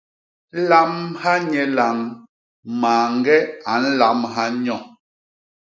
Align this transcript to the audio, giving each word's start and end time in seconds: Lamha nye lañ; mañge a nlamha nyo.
Lamha 0.69 1.33
nye 1.51 1.63
lañ; 1.77 1.97
mañge 2.81 3.37
a 3.71 3.73
nlamha 3.83 4.45
nyo. 4.63 4.77